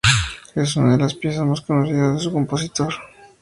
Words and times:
Es 0.55 0.77
una 0.77 0.93
de 0.93 0.97
las 1.03 1.13
piezas 1.13 1.45
más 1.45 1.61
conocidas 1.61 2.13
de 2.15 2.19
su 2.21 2.33
compositor. 2.33 2.91